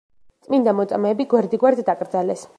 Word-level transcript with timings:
წმინდა 0.47 0.73
მოწამეები 0.79 1.29
გვერდიგვერდ 1.35 1.85
დაკრძალეს. 1.93 2.47